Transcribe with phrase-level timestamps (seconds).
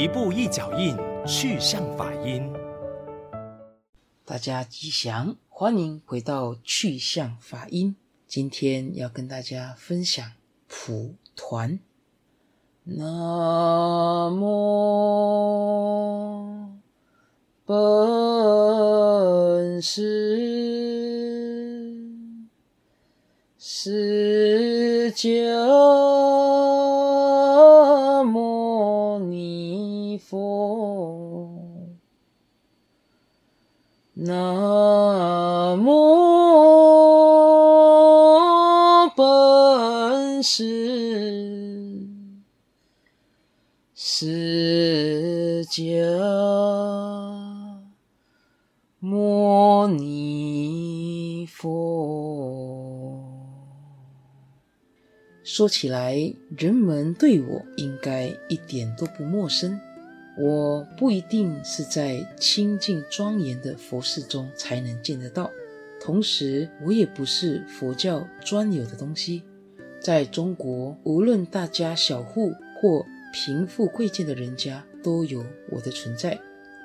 [0.00, 2.50] 一步一脚印，去向法音。
[4.24, 7.94] 大家吉祥，欢迎回到去向法音。
[8.26, 10.24] 今天要跟大家分享
[10.66, 11.78] 蒲团。
[12.84, 14.40] 南无
[17.66, 17.76] 本
[19.82, 20.64] 师
[23.58, 26.19] 释迦
[44.02, 45.84] 释迦
[48.98, 53.22] 牟尼佛。
[55.44, 56.16] 说起来，
[56.56, 59.78] 人们对我应该一点都不陌生。
[60.38, 65.50] 我不一定是在清净庄严的佛寺中才能见得到，
[66.00, 69.42] 同时我也不是佛教专有的东西。
[70.00, 76.38] 在中国，无论大家小户或贫富贵贱的人家，都有我的存在。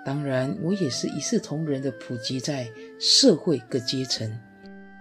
[0.06, 4.32] 当然，我也是一视同仁的普及在社会各阶层。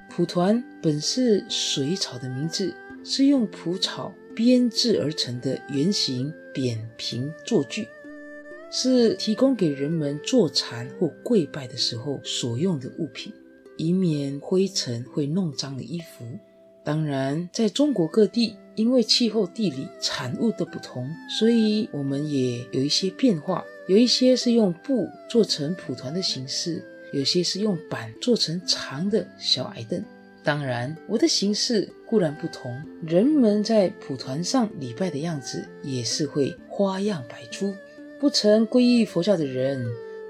[0.08, 7.86] 蒲团本是水草的名字，是用蒲草编制而成的圆形扁平坐具。
[8.70, 13.32] 是提供给人们坐禅或跪拜的时候所用的物品，
[13.76, 16.24] 以免灰尘会弄脏了衣服。
[16.82, 21.08] 当然，在中国各地，因为气候、地理、产物的不同，
[21.38, 23.64] 所以我们也有一些变化。
[23.86, 30.02] 有一些是用布做成蒲团的形式，有些是用板做成长的小矮凳。
[30.42, 32.74] 当然，我的形式固然不同，
[33.06, 37.74] 人们在蒲团上礼拜的样子也是会花样百出。
[38.18, 39.86] 不曾皈依佛教的人，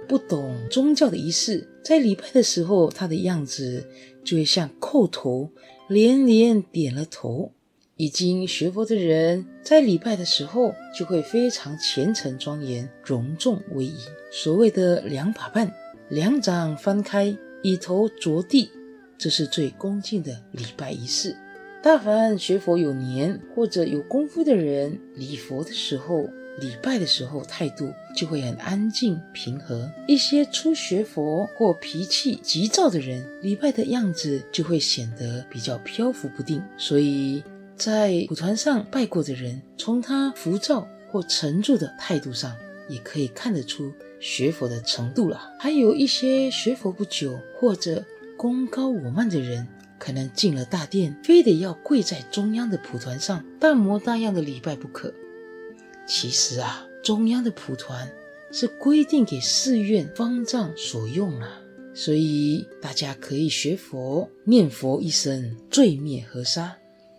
[0.09, 3.87] 不懂宗教的仪式，在礼拜的时候，他的样子
[4.25, 5.51] 就会像叩头，
[5.89, 7.53] 连连点了头；
[7.97, 13.99] 已经学佛的人，在礼拜的时候，就会非常虔诚庄严、隆重威仪。
[14.33, 15.73] 所谓的两把半，
[16.09, 18.69] 两掌翻开，以头着地，
[19.17, 21.37] 这是最恭敬的礼拜仪式。
[21.85, 26.29] 大凡学佛有年或者有功夫的人，礼佛的时候，
[26.59, 29.89] 礼拜的时候，态度就会很安静平和。
[30.09, 36.61] 一些初学佛或脾气急躁的人，礼拜的样子就会显得比较飘浮不定。
[36.77, 37.45] 所以
[37.77, 42.55] 在蒲团上拜过的人，从他浮躁或沉着的态度上，
[42.89, 45.53] 也可以看得出学佛的程度了。
[45.59, 48.05] 还有一些学佛不久或者
[48.37, 49.67] 功高我慢的人，
[49.99, 55.13] 可能进了大殿，非得要跪在中央的蒲团上，大模大样的礼拜不可。
[56.07, 58.11] 其实啊，中央的蒲团
[58.53, 61.61] 是规定给寺院方丈所用啊，
[61.95, 66.77] 所以大家可以学佛念佛一生，罪灭河沙；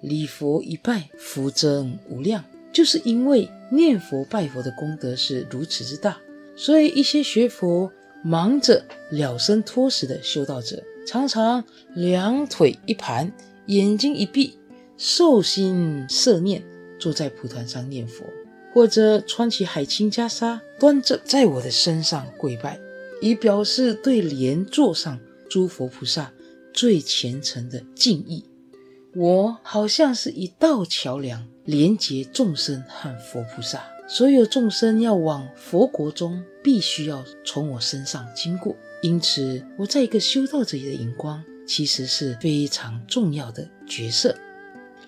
[0.07, 2.43] 礼佛一拜，福增无量。
[2.71, 6.17] 就是因为念佛拜佛的功德是如此之大，
[6.55, 7.91] 所以一些学佛
[8.23, 11.63] 忙着了生脱死的修道者，常常
[11.93, 13.31] 两腿一盘，
[13.67, 14.57] 眼睛一闭，
[14.97, 16.61] 兽心摄念，
[16.99, 18.25] 坐在蒲团上念佛。
[18.73, 22.77] 或者穿起海青袈裟，端着在我的身上跪拜，
[23.21, 25.17] 以表示对莲座上
[25.49, 26.33] 诸佛菩萨
[26.73, 28.43] 最虔诚的敬意。
[29.15, 33.81] 我好像是一道桥梁，连接众生和佛菩萨。
[34.07, 38.75] 所有众生要往佛国中，必须要从我身上经过。
[39.01, 44.35] 因此，我在一个修道者的眼光，其实是非常重要的角色。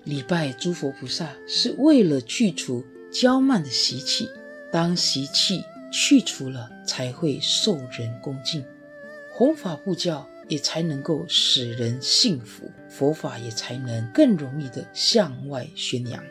[0.04, 2.84] 礼拜诸佛菩萨是为了去除。
[3.10, 4.28] 骄慢的习气，
[4.70, 8.62] 当习气去除了，才会受人恭敬，
[9.32, 16.22] 弘法布教也才能够使人信服，佛法也才能更容易地向外宣扬。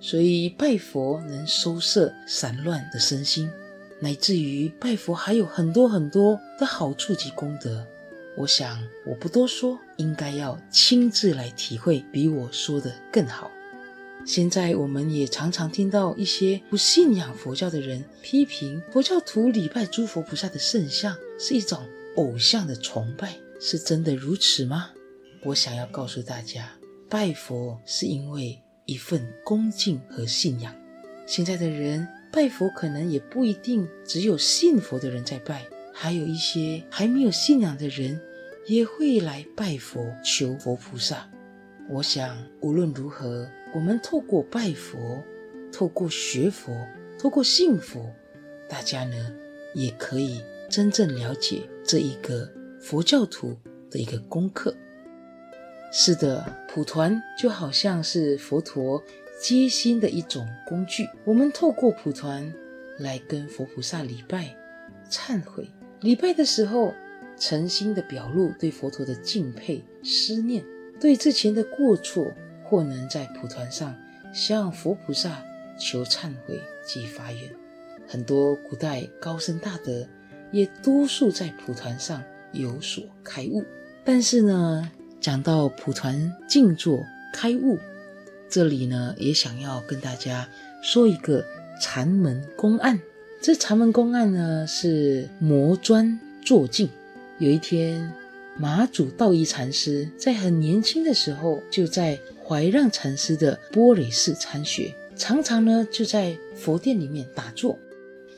[0.00, 3.50] 所以拜佛能收摄散乱的身心，
[3.98, 7.84] 乃至于拜佛还有很多很多的好处及功德。
[8.36, 13.50] 我想我不多说，应该要亲自来体会，比我说的更好。
[14.26, 21.86] 现在我们也常常听到一些不信仰佛教的人批评佛教徒礼拜诸佛菩萨的圣像是一种
[22.16, 24.90] 偶像的崇拜，是真的如此吗？
[25.44, 26.70] 我想要告诉大家，
[27.08, 30.74] 拜佛是因为一份恭敬和信仰。
[31.26, 38.20] 现在的人拜佛可能也不一定只有信佛的人在拜，还有一些还没有信仰的人
[38.66, 41.28] 也会来拜佛求佛菩萨。
[41.88, 43.48] 我想无论如何。
[43.74, 45.22] 我们透过拜佛，
[45.70, 46.72] 透过学佛，
[47.18, 48.10] 透过信佛，
[48.70, 49.34] 大家呢
[49.74, 52.50] 也可以真正了解这一个
[52.88, 53.56] 佛教徒
[53.90, 54.72] 的一个功课。
[55.90, 59.02] 是的，蒲团就好像是佛陀
[59.42, 61.04] 接心的一种工具。
[61.24, 62.54] 我们透过蒲团
[63.00, 64.56] 来跟佛菩萨礼拜、
[65.10, 65.68] 忏悔。
[66.00, 66.94] 礼拜的时候，
[67.36, 70.64] 诚心的表露对佛陀的敬佩、思念，
[71.00, 73.92] 对之前的过错，或能在蒲团上
[74.32, 75.42] 向佛菩萨
[75.76, 77.50] 求忏悔及发愿。
[78.06, 80.06] 很多古代高僧大德
[80.52, 82.22] 也多数在蒲团上
[82.60, 83.64] 有所开悟。
[84.04, 87.78] 但是呢，讲到蒲团静坐开悟，
[88.48, 90.48] 这里呢也想要跟大家
[90.82, 91.44] 说一个
[91.80, 93.00] 禅门公案。
[93.40, 96.88] 这禅门公案呢是磨砖坐镜。
[97.38, 98.12] 有一天，
[98.56, 107.78] 马祖道一禅师在很年轻的时候就在怀让禅师的波雷寺参学，常常呢就在佛殿里面打坐。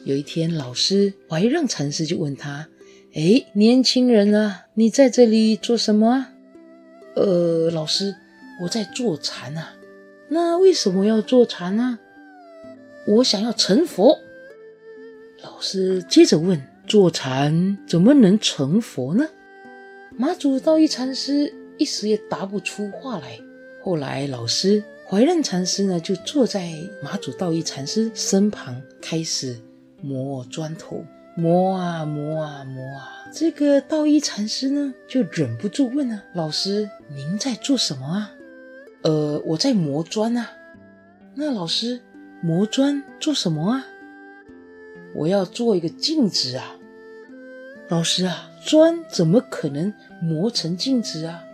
[0.04, 2.68] 有一天，老师怀让禅师就问他
[3.18, 6.30] ：“哎，年轻人啊，你在这里做什么啊？”
[7.16, 8.14] 呃，老师，
[8.62, 9.74] 我在坐禅啊。
[10.28, 11.98] 那为什么要坐禅呢？
[13.08, 14.20] 我想要成佛。
[15.42, 19.28] 老师接着问：坐禅怎么能成佛呢？
[20.16, 23.40] 马祖道一禅师一时也答不出话来。
[23.82, 26.70] 后来，老师怀让禅师呢，就坐在
[27.02, 29.56] 马祖道一禅师身旁，开始
[30.00, 31.04] 磨砖头。
[31.38, 38.32] 磨啊磨啊磨啊，这个道一禅师呢，就忍不住问啊：“老师，您在做什么啊
[39.02, 40.50] ？”“呃，我在磨砖啊。
[41.36, 42.00] ”“那老师，
[42.42, 43.86] 磨砖做什么啊
[45.14, 46.74] ？”“我要做一个镜子啊。
[47.86, 51.44] ”“老师啊，砖怎么可能磨成镜子啊？”“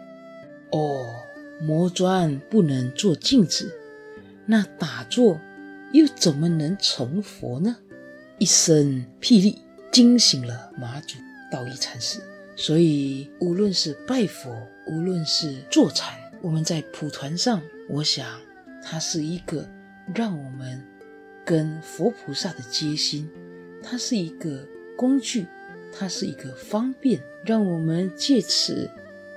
[0.73, 1.15] 哦，
[1.61, 3.71] 磨砖不能做镜子，
[4.47, 5.39] 那打坐
[5.93, 7.77] 又怎么能成佛呢？”
[8.41, 9.59] 一声霹雳。
[9.95, 11.19] 惊醒了马祖
[11.53, 12.19] 道一禅师，
[12.57, 14.51] 所以无论是拜佛，
[14.89, 18.27] 无论是坐禅，我们在蒲团上，我想
[18.83, 19.65] 它是一个
[20.13, 20.85] 让我们
[21.47, 23.31] 跟佛菩萨的接心，
[23.85, 25.47] 它是一个工具，
[25.93, 28.91] 它是一个方便，让我们借此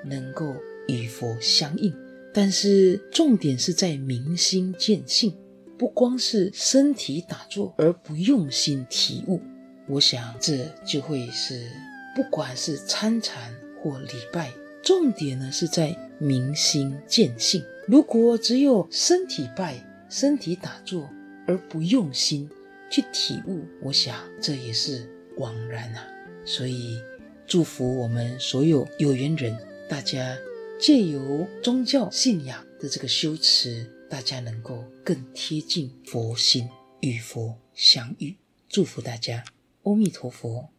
[0.04, 0.56] 能够
[0.88, 1.94] 与佛相应。
[2.34, 5.38] 但是重点是在明心见性，
[5.78, 9.40] 不光是身体打坐而不用心体悟。
[9.88, 11.70] 我想，这就会是，
[12.16, 14.52] 不管是参禅或礼拜，
[14.84, 17.64] 重点呢是在明心见性。
[17.88, 19.76] 如果只有身体拜、
[20.10, 21.10] 身体打坐，
[21.48, 22.50] 而不用心
[22.92, 26.06] 去体悟，我想这也是枉然啊。
[26.44, 27.02] 所以，
[27.46, 29.58] 祝福我们所有有缘人，
[29.90, 30.38] 大家
[30.80, 36.68] 借由宗教信仰的这个修持，大家能够更贴近佛心，
[37.00, 38.36] 与佛相遇。
[38.68, 39.44] 祝福大家。
[39.88, 40.70] 阿弥陀佛。